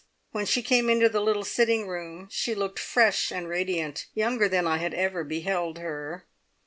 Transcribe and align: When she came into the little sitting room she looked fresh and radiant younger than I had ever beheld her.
When 0.31 0.47
she 0.47 0.63
came 0.63 0.89
into 0.89 1.09
the 1.09 1.21
little 1.21 1.43
sitting 1.43 1.87
room 1.87 2.27
she 2.31 2.55
looked 2.55 2.79
fresh 2.79 3.31
and 3.31 3.47
radiant 3.47 4.07
younger 4.15 4.49
than 4.49 4.65
I 4.65 4.77
had 4.77 4.95
ever 4.95 5.23
beheld 5.23 5.77
her. 5.77 6.25